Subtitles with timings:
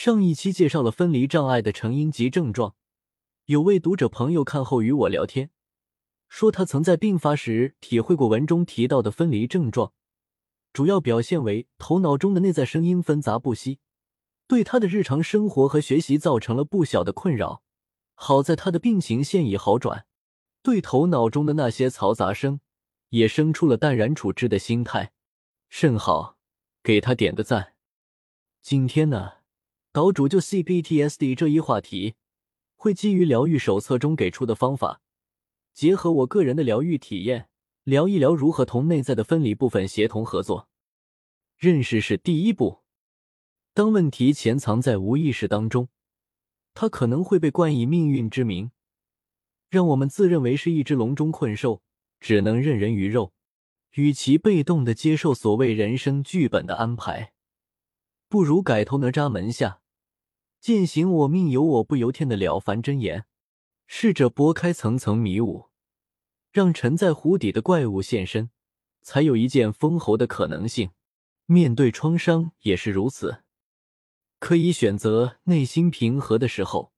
[0.00, 2.76] 上一期介绍了分离障碍的成因及症状，
[3.46, 5.50] 有位读者朋友看后与我聊天，
[6.28, 9.92] 说他曾在病发时体会过文中提到的分离症状，
[10.72, 13.80] 主要表现为头脑中的内在声音纷杂不息，
[14.46, 17.64] 对他的日常生活和学习造成了不小的困扰。
[18.14, 20.06] 好在他的病情现已好转，
[20.62, 22.60] 对头脑中的那些嘈杂声
[23.08, 25.10] 也生出了淡然处之的心态，
[25.68, 26.36] 甚好，
[26.84, 27.74] 给他点个赞。
[28.62, 29.37] 今天呢？
[29.98, 32.14] 岛主就 CPTSD 这一话题，
[32.76, 35.00] 会基于疗愈手册中给出的方法，
[35.74, 37.48] 结合我个人的疗愈体验，
[37.82, 40.68] 聊一聊如何同内在的分离部分协同合作。
[41.56, 42.84] 认识是第一步。
[43.74, 45.88] 当问题潜藏在无意识当中，
[46.74, 48.70] 它可能会被冠以命运之名，
[49.68, 51.82] 让我们自认为是一只笼中困兽，
[52.20, 53.32] 只能任人鱼肉。
[53.94, 57.32] 与其被动的接受所谓人生剧本的安排，
[58.28, 59.80] 不如改投哪吒门下。
[60.60, 63.26] 践行“我命由我不由天”的了凡真言，
[63.86, 65.66] 试着拨开层层迷雾，
[66.50, 68.50] 让沉在湖底的怪物现身，
[69.00, 70.90] 才有一剑封喉的可能性。
[71.46, 73.44] 面对创伤也是如此，
[74.38, 76.92] 可以选择内心平和的时候，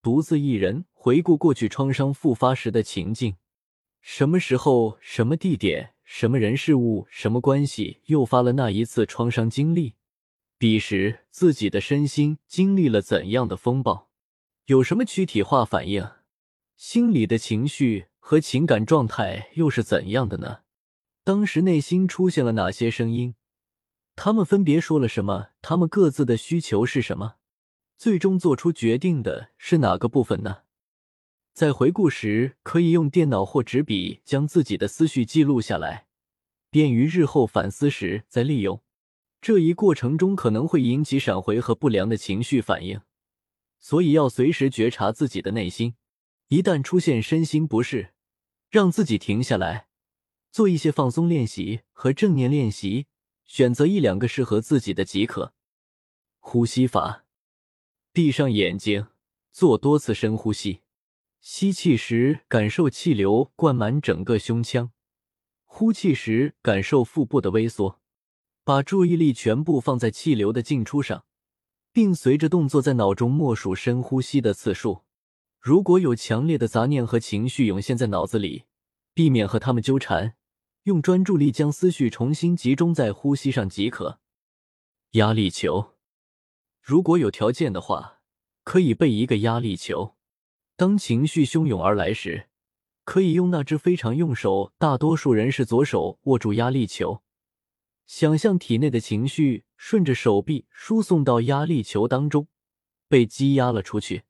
[0.00, 3.36] 独自一人回顾过去创伤复发时的情境，
[4.00, 9.94] 什么时候、什么地点、什么人事物、什么关系诱发了那一次创伤经历。
[10.62, 14.08] 彼时自己的身心经历了怎样的风暴，
[14.66, 16.08] 有什么躯体化反应，
[16.76, 20.60] 心里的情绪和情感状态又是怎样的呢？
[21.24, 23.34] 当时内心出现了哪些声音？
[24.14, 25.48] 他们分别说了什么？
[25.60, 27.38] 他们各自的需求是什么？
[27.98, 30.58] 最终做出决定的是哪个部分呢？
[31.52, 36.06] 在回顾时，可以用电脑或纸笔将自己的思绪记录下来，
[36.70, 38.80] 便于日后反思时再利用。
[39.42, 43.00] 这一过程中可能会引起闪回和不良的情绪反应，
[43.80, 45.96] 所以要随时觉察自己的内心。
[46.46, 48.12] 一旦出现身心不适，
[48.70, 49.88] 让自己停下来，
[50.52, 53.08] 做一些放松练习和正念练习，
[53.44, 55.52] 选择一两个适合自己的即可。
[56.38, 57.24] 呼吸法：
[58.12, 59.08] 闭上眼睛，
[59.50, 60.82] 做多次深呼吸。
[61.40, 64.90] 吸气时，感受气流灌满整个胸腔；
[65.64, 68.01] 呼气时，感受腹部的微缩。
[68.64, 71.24] 把注意力全部放在气流的进出上，
[71.92, 75.02] 并随着动作在脑中默数深呼吸的次数。
[75.60, 78.64] 如果有强烈的杂念和情绪涌现在脑子里，
[79.14, 80.34] 避免和他们纠缠，
[80.84, 84.20] 用专注力将思绪重新集中在呼吸上即可。
[85.12, 85.94] 压力球，
[86.80, 88.20] 如果有条件的话，
[88.64, 90.14] 可以备一个压力球。
[90.76, 92.48] 当情绪汹涌而来时，
[93.04, 97.22] 可以用那只非常用手，大多数人是左手握住压力球。
[98.06, 102.46] 想象体内的情绪顺着手臂输送到压力球当中，
[103.08, 104.24] 被积压了出去，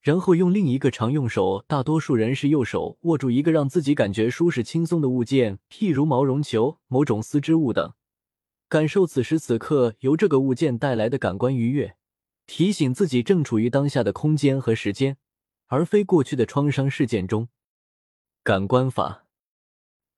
[0.00, 7.94] 然后用另一个常用手，大多数人是右手，握住一个让自己感觉舒适轻松的物件，譬如毛绒球、某种丝织物等，
[8.68, 11.96] 感受此时此刻由这个物件带来的感官愉悦，
[12.46, 15.16] 提醒自己正处于当下的空间和时间，
[15.68, 17.48] 而非过去的创伤事件中。
[18.42, 19.26] 感官法。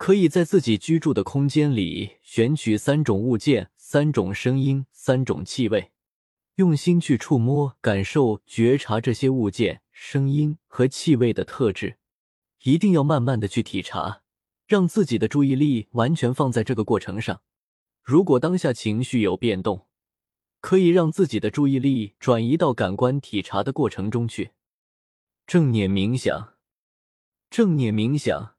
[0.05, 5.93] 可以在自己居住的空间里选取三种物件、三种声音、三种气味，
[6.57, 11.97] 用心去触摸、感受、觉察这些物件、声音和气味的特质。
[12.65, 14.21] 一定要慢慢的去体察，
[14.67, 17.41] 让自己的注意力完全放在这个过程上。
[18.03, 19.87] 如果当下情绪有变动，
[20.61, 24.51] 可以让自己的注意力转移到感官体察的过程中去。
[25.47, 26.57] 正念冥想，
[27.49, 28.54] 正念冥想。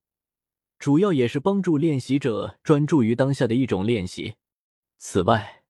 [0.86, 4.36] 主要也是帮助练习者专注于当下的一种练习。
[5.00, 5.64] 此外，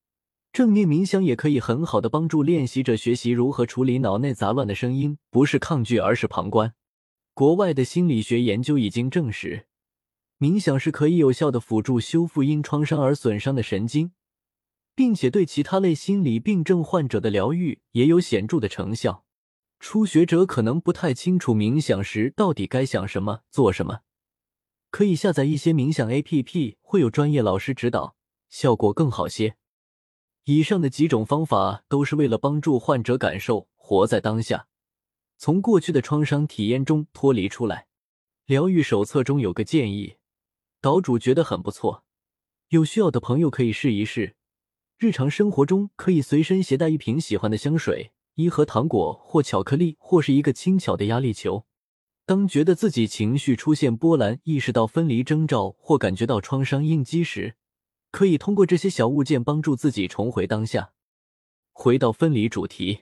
[0.52, 6.74] 正念冥想也可以很好的帮助练习者学习如何处理脑内杂乱的声音，不是抗拒，而是旁观。
[7.34, 9.68] 国外的心理学研究已经证实，
[10.38, 14.12] 冥想是可以有效的辅助修复因创伤而损伤的神经，
[14.94, 19.24] 并且对其他类心理病症患者的疗愈也有显著的成效。
[19.80, 24.02] 初学者可能不太清楚冥想时到底该想什么、做什么。
[24.96, 28.16] 可以下载一些冥想 A P P，会有专业老师指导，
[28.48, 29.58] 效果更好些。
[30.46, 34.68] 以上的几种方法都是为了帮助患者感受活在当下，
[35.38, 37.88] 从过去的创伤体验中脱离出来。
[38.46, 40.16] 疗愈手册中有个建议，
[40.80, 42.06] 岛主觉得很不错，
[42.70, 44.38] 有需要的朋友可以试一试。
[44.98, 51.66] 日常生活中可以随身携带一瓶喜欢的香水、一盒糖果或巧克力，或是一个轻巧的压力球。
[52.28, 57.56] 当觉得自己情绪出现波澜，意识到分离征兆或感觉到创伤应激时，
[58.10, 60.94] 可以通过这些小物件帮助自己重回当下。
[61.72, 63.02] 回到分离主题。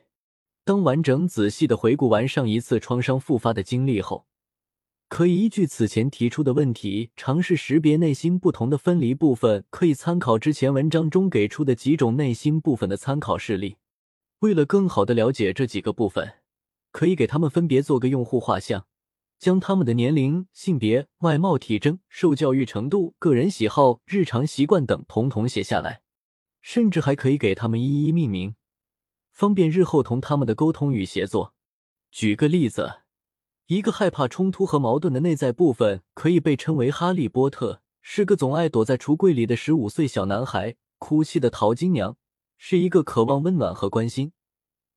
[0.65, 4.27] 当完整仔细的回顾完上一次创伤复发的经历后，
[5.07, 9.63] 可以依据此前提出的问题，尝试识别内心不同的分离部分。
[9.69, 13.77] 可以参考之前文章中给出的几种内心部分的参考事例。
[14.39, 16.33] 为了更好的了解这几个部分，
[16.91, 18.85] 可以给他们分别做个用户画像，
[19.43, 26.01] 将他们的年龄、性别、外貌、体征、受教育程度、个人喜好、日常习惯等统统写下来，
[26.61, 28.55] 甚至还可以给他们一一命名。
[29.33, 31.53] 方便日后同他们的沟通与协作。
[32.09, 33.01] 举个例子，
[33.67, 42.15] 一个害怕冲突和矛盾的内在部分可以被称为哈利波特，是个总爱躲在橱柜里的十五岁小男孩；哭泣的淘金娘
[42.57, 44.31] 是一个渴望温暖和关心，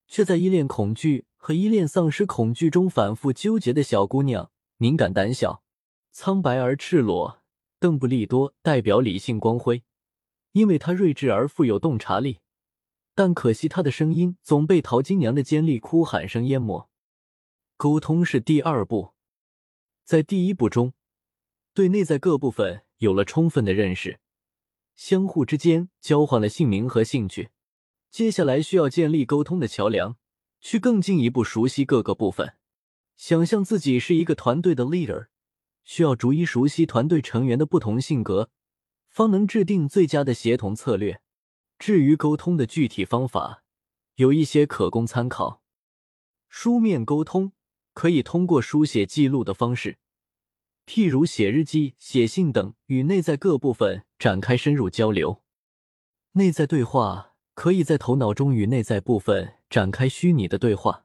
[0.06, 5.62] 却在依恋恐惧和依恋丧失恐惧中反复纠结的小姑娘；敏感胆小、
[6.10, 7.40] 苍白而赤裸，
[7.78, 9.84] 邓布利多代表理性光辉，
[10.50, 12.40] 因为他睿智而富有洞察力。
[13.14, 16.90] 但可惜，他的声音总被淘金娘的尖利哭喊声淹没。
[17.76, 19.12] 沟通是第二步，
[20.02, 20.94] 在第一步中，
[21.72, 24.19] 对内在各部分有了充分的认识，
[24.96, 27.50] 相互之间交换了姓名和兴趣。
[28.10, 30.16] 接下来需要建立沟通的桥梁，
[30.61, 32.55] 去更进一步熟悉各个部分。
[33.17, 35.29] 想象自己是一个团队的 leader，
[35.85, 38.50] 需要逐一熟悉团队成员的不同性格，
[39.08, 41.20] 方能制定最佳的协同策略。
[41.79, 43.62] 至于沟通的具体方法，
[44.17, 45.62] 有一些可供参考。
[46.49, 47.53] 书面沟通
[47.93, 49.99] 可以通过书写记录的方式，
[50.87, 55.43] 譬如写日记、写信等，与内在各部分展开深入交流。
[56.32, 61.04] 内在对话可以在头脑中与内在部分展开虚拟的对话。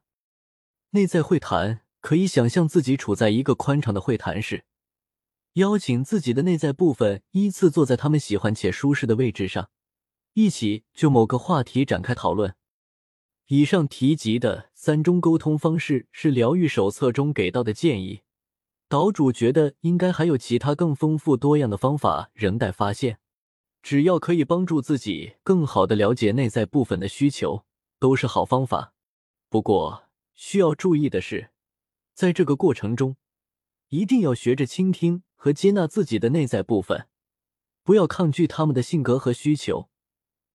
[0.92, 4.66] 内在会谈可以想象自己处在一个宽敞的会谈室，
[5.54, 9.70] 邀请自己的内在部分依次坐在他们喜欢且舒适的位置上。
[10.34, 12.56] 一起就某个话题展开讨论。
[13.48, 18.22] 以上提及的三种沟通方式是疗愈手册中给到的建议。
[18.88, 23.20] 岛主觉得应该还有其他更丰富多样的方法仍待发现。
[23.82, 27.66] 只要可以帮助自己更好的了解内在部分的需求，
[28.02, 28.96] 都是好方法。
[29.48, 31.52] 不过需要注意的是，
[32.16, 33.16] 在这个过程中，
[33.90, 37.08] 一定要学着倾听和接纳自己的内在部分，
[37.84, 39.90] 不要抗拒他们的性格和需求。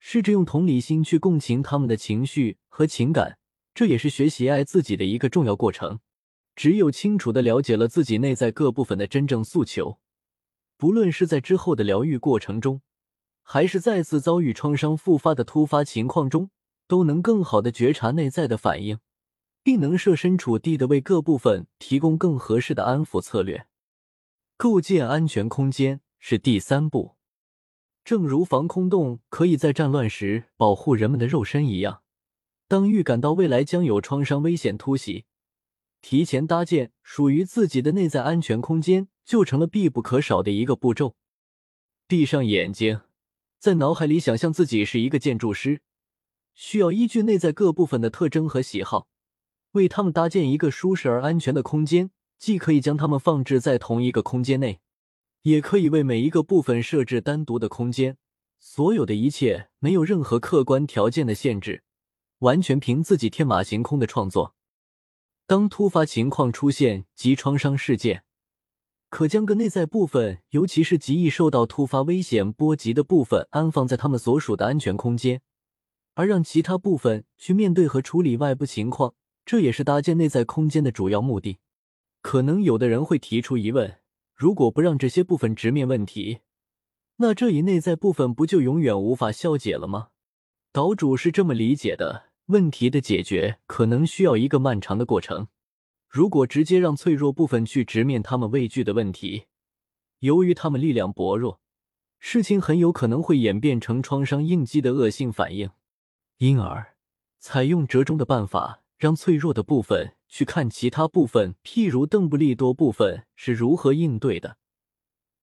[0.01, 3.39] 试着用同理心去共情他们的情绪和情感，
[3.73, 6.01] 这也是学习爱自己的一个重要过程。
[6.57, 10.01] 只有清楚的了解了自己内在各部分的真正诉求，
[10.77, 12.83] 不论是在之后的疗愈过程中，
[13.43, 16.51] 还是再次遭遇创伤复发的突发情况中，
[16.87, 18.99] 都能更好的觉察内在的反应，
[19.63, 23.67] 并能设身处地的为各部分提供更合适的安抚策略。
[24.57, 27.17] 构建安全空间是第三步。
[28.05, 32.03] 正如防空洞可以在战乱时保护人们的肉身一样，
[32.69, 35.25] 当预感到未来将有创伤危险突袭，
[36.01, 41.17] 提前搭建属于自己的内在安全空间就成了必不可少的一个步骤。
[42.07, 43.01] 闭上眼睛，
[43.59, 45.81] 在脑海里想象自己是一个建筑师，
[46.57, 49.07] 需要依据内在各部分的特征和喜好，
[49.73, 54.81] 为他们搭建一个舒适而安全的空间，既可以将他们放置在同一个空间内。
[55.43, 58.17] 也可以为每一个部分设置单独的空间，
[58.59, 61.85] 所有的一切没有任何客观条件的限制，
[62.39, 64.55] 完全凭自己天马行空的创作。
[65.47, 68.25] 当突发情况出现及创伤事件，
[69.09, 75.43] 可将个内在部分，尤其是极易受到突发危险波及的部分，安放在他们所属的安全空间，
[76.17, 79.15] 而让其他部分去面对和处理外部情况。
[79.45, 81.59] 这也是搭建内在空间的主要目的。
[82.21, 83.99] 可能有的人会提出疑问。
[84.35, 86.41] 如果不让这些部分直面问题，
[87.19, 90.09] 那这一内在部分不就永远无法消解了吗？
[90.73, 95.47] 岛主是这么理解的：问题的解决可能需要一个漫长的过程。
[96.09, 99.45] 如果直接让脆弱部分去直面他们畏惧的问题，
[100.19, 101.61] 由于他们力量薄弱，
[102.19, 105.71] 事情很有可能会演变成创伤应激的恶性反应。
[106.39, 106.95] 因而，
[107.39, 110.13] 采用折中的办法，让脆弱的部分。
[110.29, 114.59] 去看其他部分，譬如邓布利多部分是如何应对的。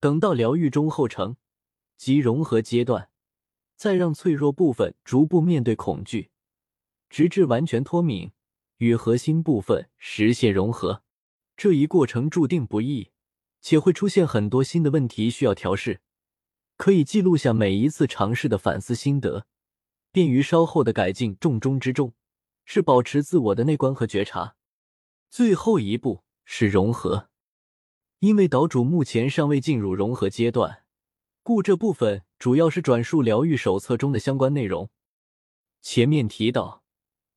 [0.02, 1.38] 等到疗愈中后程
[1.96, 3.10] 及融合阶段，
[3.78, 6.32] 再让脆弱部分逐步面对恐惧，
[7.10, 8.34] 直至完全脱敏，
[8.80, 11.02] 与核心部分实现融合。
[11.56, 13.12] 这一过程注定不易，
[13.62, 16.02] 且会出现很多新的问题需要调试。
[16.76, 19.48] 可以记录下每一次尝试的反思心得，
[20.14, 21.36] 便于稍后的改进。
[21.38, 22.14] 重中之重
[22.64, 24.56] 是保持自我的内观和觉察。
[25.30, 27.30] 最后一步是融合，
[28.20, 30.84] 因为岛主目前尚未进入融合阶段，
[31.42, 34.90] 故这部分主要是转述疗愈手册中的相关内容。
[35.82, 36.84] 前面提到，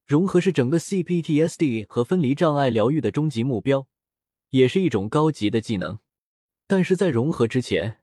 [0.04, 3.88] 融合是整个 CPTSD 和分离障碍疗愈的终极目标，
[4.50, 5.99] 也是一种高级的技能。
[6.68, 8.02] 但是在融合之前，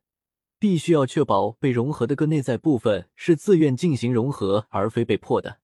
[0.63, 5.59] 必须要确保被融合的各内在部分是自愿进行融合，而非被迫的。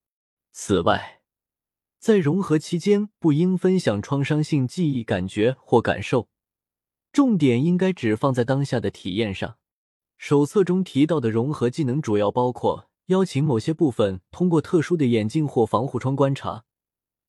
[0.52, 1.22] 此外，
[1.98, 6.28] 在融合期间不应分享创伤性记忆、感觉或感受，
[7.14, 9.56] 重点应该只放在当下的体验上。
[10.18, 16.66] 手册中提到的融合技能主要包括邀请某些部分通过特殊的眼镜或防护窗观察，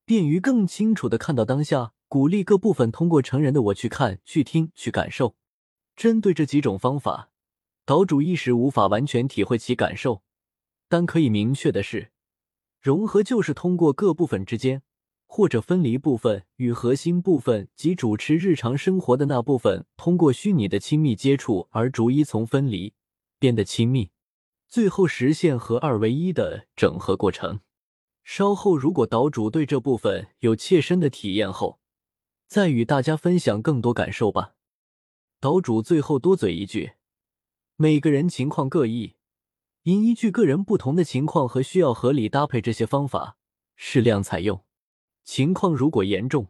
[0.05, 5.37] 便于更清楚的看到当下；鼓励各部分通过成人的我去看、去听、去感受。
[5.95, 7.30] 针对这几种方法。
[7.85, 10.23] 岛主一时无法完全体会其感受，
[10.89, 12.13] 但可以明确的是，
[12.81, 14.83] 融合就是通过各部分之间，
[15.27, 22.95] 或者分离部分与核心部分及主持日常生活的那部分，通过虚拟的亲密接触而逐一从分离
[23.39, 24.11] 变得亲密，
[24.69, 27.61] 最后实现合二为一的整合过程。
[28.23, 31.81] 稍后如果岛主对这部分有切身的体验后，
[32.47, 34.55] 再与大家分享更多感受吧。
[35.41, 36.93] 岛主最后多嘴一句。
[37.83, 39.15] 每个人情况各异，
[39.85, 43.39] 应依据个人不同的情况和需要合理搭配这些方法，
[43.75, 44.63] 适量采用。
[45.25, 46.49] 情况如果严重，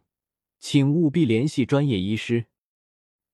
[0.59, 2.47] 请务必联系专业医师。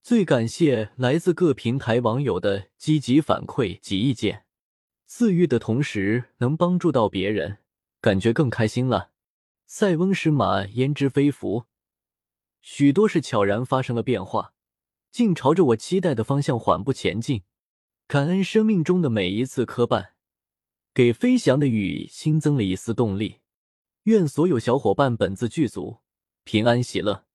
[0.03, 4.45] 最感谢来自各平台网友的积极反馈及意见，
[5.07, 7.57] 自愈的同时能帮助到别人，
[7.99, 9.09] 感觉更开心了。
[9.65, 11.63] 塞翁失马焉知非福，
[12.61, 14.53] 许多事悄然发生了变化，
[15.09, 17.41] 竟朝着我期待的方向缓步前进。
[18.07, 20.11] 感恩生命中的每一次磕绊，
[20.93, 23.41] 给飞翔的羽新增了一丝动力。
[24.03, 25.97] 愿所有小伙伴本自具足，
[26.45, 27.26] 平安喜乐。